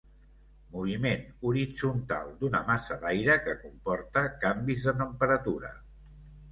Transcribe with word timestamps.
Moviment 0.75 1.27
horitzontal 1.49 2.33
d'una 2.41 2.63
massa 2.71 2.99
d'aire 3.05 3.37
que 3.47 3.57
comporta 3.67 4.27
canvis 4.47 4.91
de 4.91 4.97
temperatura. 5.07 5.77